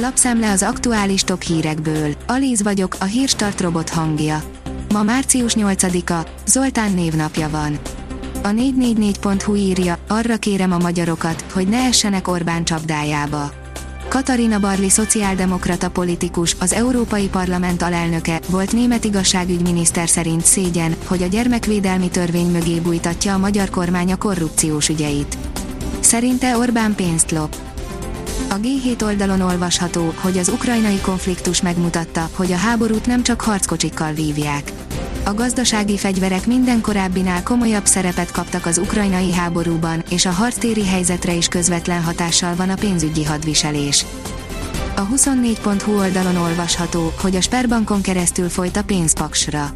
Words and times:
Lapszemle 0.00 0.50
az 0.50 0.62
aktuális 0.62 1.22
top 1.22 1.42
hírekből. 1.42 2.14
Alíz 2.26 2.62
vagyok, 2.62 2.96
a 3.00 3.04
hírstart 3.04 3.60
robot 3.60 3.88
hangja. 3.88 4.42
Ma 4.92 5.02
március 5.02 5.54
8-a, 5.56 6.28
Zoltán 6.46 6.92
névnapja 6.92 7.48
van. 7.48 7.78
A 8.42 8.48
444.hu 8.48 9.54
írja, 9.54 9.98
arra 10.08 10.36
kérem 10.36 10.72
a 10.72 10.78
magyarokat, 10.78 11.44
hogy 11.52 11.68
ne 11.68 11.76
essenek 11.76 12.28
Orbán 12.28 12.64
csapdájába. 12.64 13.52
Katarina 14.08 14.58
Barli 14.58 14.88
szociáldemokrata 14.88 15.90
politikus, 15.90 16.56
az 16.60 16.72
Európai 16.72 17.28
Parlament 17.28 17.82
alelnöke, 17.82 18.40
volt 18.48 18.72
német 18.72 19.04
igazságügyminiszter 19.04 20.08
szerint 20.08 20.44
szégyen, 20.44 20.94
hogy 21.06 21.22
a 21.22 21.26
gyermekvédelmi 21.26 22.08
törvény 22.08 22.50
mögé 22.50 22.78
bújtatja 22.78 23.34
a 23.34 23.38
magyar 23.38 23.70
kormány 23.70 24.12
a 24.12 24.16
korrupciós 24.16 24.88
ügyeit. 24.88 25.38
Szerinte 26.00 26.56
Orbán 26.56 26.94
pénzt 26.94 27.30
lop. 27.30 27.67
A 28.50 28.54
G7 28.54 29.02
oldalon 29.02 29.40
olvasható, 29.40 30.14
hogy 30.16 30.38
az 30.38 30.48
ukrajnai 30.48 31.00
konfliktus 31.00 31.62
megmutatta, 31.62 32.28
hogy 32.34 32.52
a 32.52 32.56
háborút 32.56 33.06
nem 33.06 33.22
csak 33.22 33.40
harckocsikkal 33.40 34.12
vívják. 34.12 34.72
A 35.24 35.34
gazdasági 35.34 35.96
fegyverek 35.96 36.46
minden 36.46 36.80
korábbinál 36.80 37.42
komolyabb 37.42 37.86
szerepet 37.86 38.30
kaptak 38.30 38.66
az 38.66 38.78
ukrajnai 38.78 39.32
háborúban, 39.32 40.02
és 40.10 40.26
a 40.26 40.30
harctéri 40.30 40.86
helyzetre 40.86 41.32
is 41.32 41.48
közvetlen 41.48 42.02
hatással 42.02 42.54
van 42.54 42.70
a 42.70 42.74
pénzügyi 42.74 43.24
hadviselés. 43.24 44.04
A 44.96 45.06
24.hu 45.06 45.98
oldalon 45.98 46.36
olvasható, 46.36 47.12
hogy 47.20 47.36
a 47.36 47.40
Sperbankon 47.40 48.00
keresztül 48.00 48.48
folyt 48.48 48.76
a 48.76 48.84
pénzpaksra. 48.84 49.70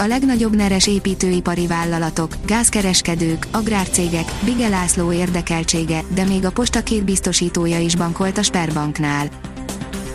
A 0.00 0.06
legnagyobb 0.06 0.56
neres 0.56 0.86
építőipari 0.86 1.66
vállalatok, 1.66 2.34
gázkereskedők, 2.46 3.46
agrárcégek, 3.50 4.32
Bige 4.44 4.68
László 4.68 5.12
érdekeltsége, 5.12 6.02
de 6.14 6.24
még 6.24 6.44
a 6.44 6.50
posta 6.50 6.82
két 6.82 7.04
biztosítója 7.04 7.78
is 7.78 7.96
bankolt 7.96 8.38
a 8.38 8.42
Sperbanknál. 8.42 9.28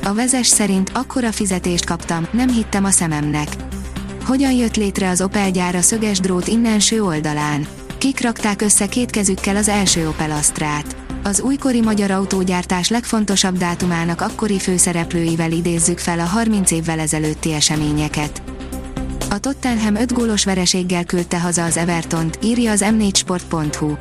A 0.04 0.14
vezes 0.14 0.48
szerint 0.48 0.92
akkora 0.94 1.32
fizetést 1.32 1.86
kaptam, 1.86 2.28
nem 2.32 2.50
hittem 2.50 2.84
a 2.84 2.90
szememnek. 2.90 3.48
Hogyan 4.26 4.52
jött 4.52 4.76
létre 4.76 5.10
az 5.10 5.22
Opel 5.22 5.52
gyár 5.52 5.76
a 5.76 5.82
szöges 5.82 6.20
drót 6.20 6.48
innenső 6.48 7.04
oldalán? 7.04 7.68
Kik 7.98 8.22
rakták 8.22 8.62
össze 8.62 8.88
két 8.88 9.10
kezükkel 9.10 9.56
az 9.56 9.68
első 9.68 10.08
Opel 10.08 10.32
Astrát? 10.32 10.96
Az 11.24 11.42
újkori 11.42 11.82
magyar 11.82 12.12
autógyártás 12.12 12.90
legfontosabb 12.90 13.58
dátumának 13.58 14.22
akkori 14.22 14.60
főszereplőivel 14.60 15.52
idézzük 15.52 16.00
fel 16.00 16.20
a 16.20 16.26
30 16.26 16.72
évvel 16.72 17.00
ezelőtti 17.00 17.54
eseményeket. 17.54 18.53
A 19.34 19.40
Tottenham 19.40 19.96
5 19.96 20.14
gólos 20.14 20.44
vereséggel 20.46 21.04
küldte 21.04 21.40
haza 21.40 21.64
az 21.64 21.78
Evertont, 21.78 22.40
írja 22.44 22.72
az 22.72 22.86
m4sport.hu. 22.86 23.96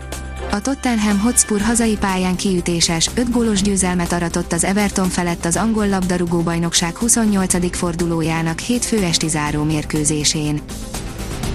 A 0.51 0.61
Tottenham 0.61 1.19
Hotspur 1.21 1.61
hazai 1.61 1.97
pályán 1.97 2.37
kiütéses, 2.37 3.11
5 3.15 3.31
gólos 3.31 3.63
győzelmet 3.63 4.13
aratott 4.13 4.53
az 4.53 4.65
Everton 4.65 5.09
felett 5.09 5.45
az 5.45 5.57
angol 5.57 5.89
labdarúgó 5.89 6.41
bajnokság 6.41 6.97
28. 6.97 7.77
fordulójának 7.77 8.59
hétfő 8.59 9.03
esti 9.03 9.29
záró 9.29 9.63
mérkőzésén. 9.63 10.61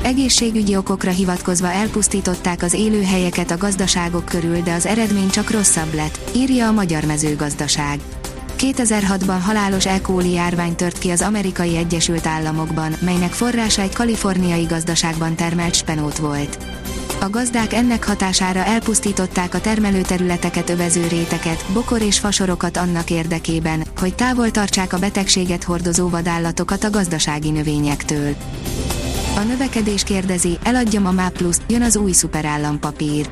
Egészségügyi 0.02 0.76
okokra 0.76 1.12
hivatkozva 1.12 1.72
elpusztították 1.72 2.64
az 2.64 2.74
élőhelyeket 2.74 3.52
a 3.52 3.58
gazdaságok 3.58 4.26
körül, 4.26 4.62
de 4.62 4.74
az 4.74 4.86
eredmény 4.86 5.30
csak 5.30 5.52
rosszabb 5.52 5.94
lett, 5.94 6.20
írja 6.36 6.68
a 6.68 6.72
Magyar 6.72 7.04
Mezőgazdaság. 7.04 8.00
2006-ban 8.58 9.38
halálos 9.42 9.86
E. 9.86 10.02
coli 10.02 10.32
járvány 10.32 10.76
tört 10.76 10.98
ki 10.98 11.10
az 11.10 11.22
amerikai 11.22 11.78
Egyesült 11.78 12.28
Államokban, 12.28 12.94
melynek 13.00 13.32
forrása 13.32 13.82
egy 13.82 13.94
kaliforniai 13.94 14.64
gazdaságban 14.64 15.36
termelt 15.36 15.76
spenót 15.76 16.18
volt. 16.18 16.58
A 17.20 17.30
gazdák 17.30 17.74
ennek 17.74 18.06
hatására 18.06 18.64
elpusztították 18.64 19.54
a 19.54 19.62
termelőterületeket 19.62 20.70
övező 20.70 21.08
réteket, 21.08 21.66
bokor 21.74 22.02
és 22.02 22.20
fasorokat 22.20 22.78
annak 22.78 23.10
érdekében, 23.10 23.84
hogy 24.00 24.16
távol 24.16 24.52
tartsák 24.52 24.94
a 24.94 25.00
betegséget 25.00 25.64
hordozó 25.64 26.10
vadállatokat 26.10 26.84
a 26.84 26.90
gazdasági 26.90 27.50
növényektől. 27.52 28.36
A 29.36 29.40
növekedés 29.40 30.04
kérdezi, 30.04 30.58
eladjam 30.64 31.06
a 31.06 31.12
MÁ 31.12 31.32
jön 31.68 31.82
az 31.82 31.96
új 31.96 32.12
szuperállampapír. 32.12 33.30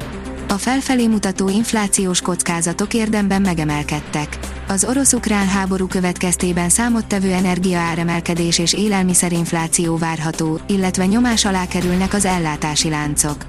A 0.48 0.58
felfelé 0.58 1.08
mutató 1.08 1.50
inflációs 1.50 2.22
kockázatok 2.22 2.94
érdemben 2.94 3.42
megemelkedtek. 3.42 4.40
Az 4.68 4.84
orosz-ukrán 4.84 5.48
háború 5.48 5.88
következtében 5.88 6.70
számottevő 6.70 7.32
energiaáremelkedés 7.32 8.60
és 8.60 8.74
élelmiszerinfláció 8.74 9.98
várható, 9.98 10.60
illetve 10.68 11.06
nyomás 11.06 11.46
alá 11.46 11.68
kerülnek 11.68 12.14
az 12.14 12.26
ellátási 12.26 12.90
láncok. 12.90 13.46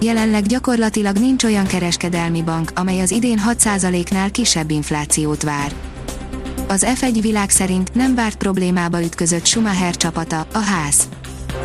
Jelenleg 0.00 0.46
gyakorlatilag 0.46 1.16
nincs 1.16 1.44
olyan 1.44 1.66
kereskedelmi 1.66 2.42
bank, 2.42 2.70
amely 2.74 3.00
az 3.00 3.10
idén 3.10 3.40
6%-nál 3.48 4.30
kisebb 4.30 4.70
inflációt 4.70 5.42
vár. 5.42 5.72
Az 6.68 6.86
F1 7.00 7.18
világ 7.20 7.50
szerint 7.50 7.94
nem 7.94 8.14
várt 8.14 8.36
problémába 8.36 9.02
ütközött 9.02 9.46
Schumacher 9.46 9.96
csapata, 9.96 10.46
a 10.52 10.58
ház. 10.58 11.08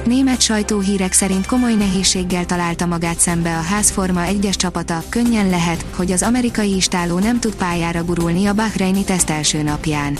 Német 0.05 0.41
sajtóhírek 0.41 1.13
szerint 1.13 1.45
komoly 1.45 1.73
nehézséggel 1.73 2.45
találta 2.45 2.85
magát 2.85 3.19
szembe 3.19 3.57
a 3.57 3.61
ház 3.61 3.89
Forma 3.89 4.21
1-es 4.25 4.55
csapata, 4.55 5.03
könnyen 5.09 5.49
lehet, 5.49 5.85
hogy 5.95 6.11
az 6.11 6.21
amerikai 6.21 6.75
istáló 6.75 7.19
nem 7.19 7.39
tud 7.39 7.55
pályára 7.55 8.03
gurulni 8.03 8.45
a 8.45 8.53
Bahreini 8.53 9.03
teszt 9.03 9.29
első 9.29 9.61
napján. 9.61 10.17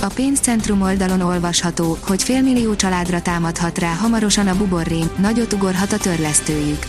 A 0.00 0.06
pénzcentrum 0.14 0.82
oldalon 0.82 1.20
olvasható, 1.20 1.98
hogy 2.06 2.22
félmillió 2.22 2.74
családra 2.76 3.22
támadhat 3.22 3.78
rá 3.78 3.94
hamarosan 3.94 4.48
a 4.48 4.56
buborrém, 4.56 5.10
nagyot 5.18 5.52
ugorhat 5.52 5.92
a 5.92 5.98
törlesztőjük. 5.98 6.86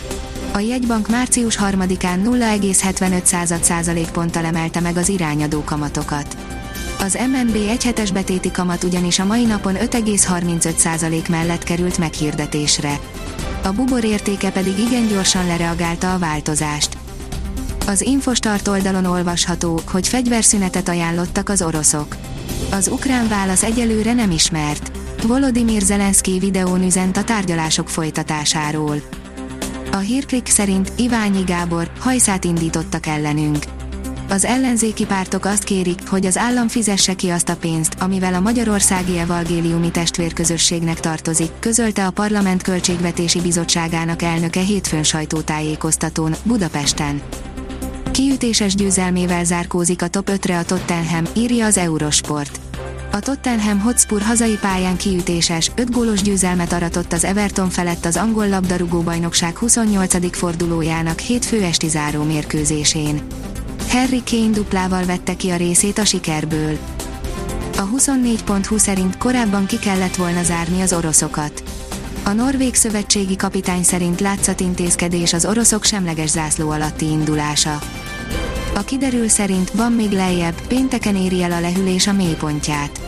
A 0.52 0.58
jegybank 0.58 1.08
március 1.08 1.58
3-án 1.62 2.22
0,75 2.24 3.62
százalékponttal 3.62 4.44
emelte 4.44 4.80
meg 4.80 4.96
az 4.96 5.08
irányadó 5.08 5.62
kamatokat. 5.64 6.36
Az 7.00 7.18
MNB 7.30 7.54
egyhetes 7.54 8.10
betéti 8.10 8.50
kamat 8.50 8.84
ugyanis 8.84 9.18
a 9.18 9.24
mai 9.24 9.44
napon 9.44 9.74
5,35% 9.74 11.28
mellett 11.28 11.62
került 11.62 11.98
meghirdetésre. 11.98 12.98
A 13.62 13.72
bubor 13.72 14.04
értéke 14.04 14.50
pedig 14.50 14.78
igen 14.78 15.06
gyorsan 15.06 15.46
lereagálta 15.46 16.14
a 16.14 16.18
változást. 16.18 16.96
Az 17.86 18.00
Infostart 18.00 18.68
oldalon 18.68 19.04
olvasható, 19.04 19.80
hogy 19.90 20.08
fegyverszünetet 20.08 20.88
ajánlottak 20.88 21.48
az 21.48 21.62
oroszok. 21.62 22.16
Az 22.70 22.88
ukrán 22.88 23.28
válasz 23.28 23.62
egyelőre 23.62 24.12
nem 24.12 24.30
ismert. 24.30 24.90
Volodymyr 25.26 25.80
Zelenszky 25.82 26.38
videón 26.38 26.82
üzent 26.82 27.16
a 27.16 27.24
tárgyalások 27.24 27.88
folytatásáról. 27.88 29.02
A 29.92 29.96
hírklik 29.96 30.46
szerint 30.46 30.92
Iványi 30.96 31.42
Gábor 31.42 31.90
hajszát 31.98 32.44
indítottak 32.44 33.06
ellenünk 33.06 33.77
az 34.28 34.44
ellenzéki 34.44 35.06
pártok 35.06 35.44
azt 35.44 35.64
kérik, 35.64 36.08
hogy 36.08 36.26
az 36.26 36.36
állam 36.36 36.68
fizesse 36.68 37.14
ki 37.14 37.28
azt 37.28 37.48
a 37.48 37.56
pénzt, 37.56 37.94
amivel 38.00 38.34
a 38.34 38.40
Magyarországi 38.40 39.18
Evangéliumi 39.18 39.90
Testvérközösségnek 39.90 41.00
tartozik, 41.00 41.50
közölte 41.58 42.06
a 42.06 42.10
Parlament 42.10 42.62
Költségvetési 42.62 43.40
Bizottságának 43.40 44.22
elnöke 44.22 44.60
hétfőn 44.60 45.02
sajtótájékoztatón, 45.02 46.34
Budapesten. 46.42 47.22
Kiütéses 48.10 48.74
győzelmével 48.74 49.44
zárkózik 49.44 50.02
a 50.02 50.08
top 50.08 50.30
5-re 50.32 50.58
a 50.58 50.64
Tottenham, 50.64 51.24
írja 51.36 51.66
az 51.66 51.76
Eurosport. 51.76 52.60
A 53.12 53.18
Tottenham 53.18 53.80
Hotspur 53.80 54.22
hazai 54.22 54.58
pályán 54.60 54.96
kiütéses, 54.96 55.70
5 55.74 55.90
gólos 55.90 56.22
győzelmet 56.22 56.72
aratott 56.72 57.12
az 57.12 57.24
Everton 57.24 57.70
felett 57.70 58.04
az 58.04 58.16
angol 58.16 58.48
labdarúgó 58.48 59.00
bajnokság 59.00 59.56
28. 59.56 60.36
fordulójának 60.36 61.18
hétfő 61.18 61.62
esti 61.62 61.88
záró 61.88 62.22
mérkőzésén. 62.22 63.22
Harry 63.88 64.22
Kane 64.30 64.50
duplával 64.50 65.04
vette 65.04 65.36
ki 65.36 65.50
a 65.50 65.56
részét 65.56 65.98
a 65.98 66.04
sikerből. 66.04 66.78
A 67.76 67.88
24.20 67.96 68.78
szerint 68.78 69.18
korábban 69.18 69.66
ki 69.66 69.78
kellett 69.78 70.16
volna 70.16 70.42
zárni 70.42 70.80
az 70.80 70.92
oroszokat. 70.92 71.62
A 72.24 72.32
norvég 72.32 72.74
szövetségi 72.74 73.36
kapitány 73.36 73.82
szerint 73.82 74.20
látszatintézkedés 74.20 75.32
az 75.32 75.46
oroszok 75.46 75.84
semleges 75.84 76.30
zászló 76.30 76.70
alatti 76.70 77.04
indulása. 77.04 77.78
A 78.74 78.80
kiderül 78.80 79.28
szerint 79.28 79.70
van 79.70 79.92
még 79.92 80.10
lejjebb, 80.10 80.66
pénteken 80.66 81.16
éri 81.16 81.42
el 81.42 81.52
a 81.52 81.60
lehűlés 81.60 82.06
a 82.06 82.12
mélypontját. 82.12 83.00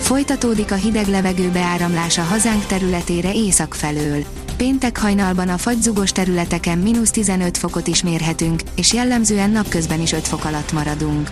Folytatódik 0.00 0.72
a 0.72 0.74
hideg 0.74 1.06
levegő 1.06 1.50
beáramlása 1.50 2.22
hazánk 2.22 2.66
területére 2.66 3.32
észak 3.32 3.74
felől 3.74 4.24
péntek 4.62 4.98
hajnalban 4.98 5.48
a 5.48 5.58
fagyzugos 5.58 6.12
területeken 6.12 6.78
mínusz 6.78 7.10
15 7.10 7.58
fokot 7.58 7.86
is 7.86 8.02
mérhetünk, 8.02 8.62
és 8.74 8.92
jellemzően 8.92 9.50
napközben 9.50 10.00
is 10.00 10.12
5 10.12 10.28
fok 10.28 10.44
alatt 10.44 10.72
maradunk. 10.72 11.30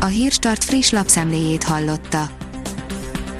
A 0.00 0.04
Hírstart 0.04 0.64
friss 0.64 0.90
lapszemléjét 0.90 1.62
hallotta. 1.62 2.30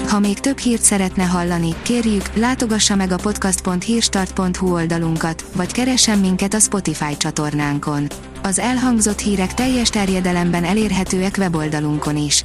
Ha 0.08 0.18
még 0.18 0.40
több 0.40 0.58
hírt 0.58 0.82
szeretne 0.82 1.24
hallani, 1.24 1.74
kérjük, 1.82 2.34
látogassa 2.34 2.94
meg 2.94 3.12
a 3.12 3.16
podcast.hírstart.hu 3.16 4.72
oldalunkat, 4.72 5.44
vagy 5.54 5.72
keressen 5.72 6.18
minket 6.18 6.54
a 6.54 6.58
Spotify 6.58 7.16
csatornánkon. 7.16 8.06
Az 8.42 8.58
elhangzott 8.58 9.18
hírek 9.18 9.54
teljes 9.54 9.88
terjedelemben 9.88 10.64
elérhetőek 10.64 11.34
weboldalunkon 11.38 12.16
is. 12.16 12.44